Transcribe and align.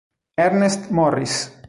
Ernest 0.35 0.89
Morris 0.89 1.53